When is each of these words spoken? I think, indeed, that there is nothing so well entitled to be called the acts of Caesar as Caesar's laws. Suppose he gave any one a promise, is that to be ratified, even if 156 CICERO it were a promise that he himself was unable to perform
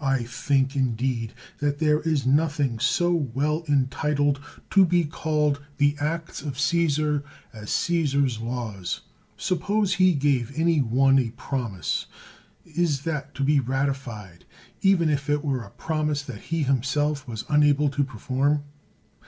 I 0.00 0.22
think, 0.22 0.76
indeed, 0.76 1.34
that 1.58 1.80
there 1.80 1.98
is 2.02 2.24
nothing 2.24 2.78
so 2.78 3.12
well 3.12 3.64
entitled 3.66 4.38
to 4.70 4.84
be 4.84 5.02
called 5.02 5.60
the 5.78 5.96
acts 5.98 6.42
of 6.42 6.60
Caesar 6.60 7.24
as 7.52 7.70
Caesar's 7.70 8.38
laws. 8.38 9.00
Suppose 9.36 9.94
he 9.94 10.14
gave 10.14 10.52
any 10.56 10.80
one 10.80 11.18
a 11.18 11.30
promise, 11.30 12.06
is 12.64 13.00
that 13.00 13.34
to 13.34 13.42
be 13.42 13.58
ratified, 13.58 14.44
even 14.80 15.10
if 15.10 15.28
156 15.28 15.40
CICERO 15.40 15.40
it 15.40 15.44
were 15.44 15.64
a 15.64 15.72
promise 15.72 16.22
that 16.22 16.50
he 16.54 16.62
himself 16.62 17.26
was 17.26 17.44
unable 17.48 17.88
to 17.88 18.04
perform 18.04 18.62